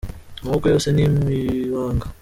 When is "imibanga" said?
1.05-2.05